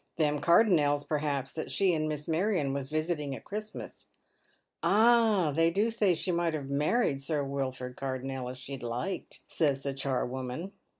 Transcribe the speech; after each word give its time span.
Them 0.17 0.41
Cardonnels, 0.41 1.03
perhaps, 1.07 1.53
that 1.53 1.69
she 1.69 1.93
and 1.93 2.09
Miss 2.09 2.27
Marion 2.27 2.73
was 2.73 2.89
visiting" 2.89 3.35
at 3.35 3.43
Cliristmas."" 3.43 4.07
Ah, 4.81 5.51
they 5.51 5.69
do 5.69 5.91
say 5.91 6.15
she 6.15 6.31
might 6.31 6.55
have 6.55 6.71
married 6.71 7.21
Sir 7.21 7.43
Wilford 7.43 7.95
Car 7.97 8.17
donnel 8.17 8.49
if 8.49 8.57
she'd 8.57 8.81
hked," 8.81 9.41
says 9.45 9.81
the 9.81 9.93
charwoman. 9.93 10.71